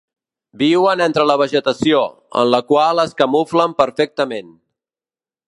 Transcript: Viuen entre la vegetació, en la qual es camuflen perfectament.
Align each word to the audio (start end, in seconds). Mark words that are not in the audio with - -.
Viuen 0.61 1.03
entre 1.05 1.25
la 1.31 1.35
vegetació, 1.41 1.99
en 2.45 2.49
la 2.55 2.61
qual 2.73 3.05
es 3.05 3.15
camuflen 3.21 3.77
perfectament. 3.83 4.51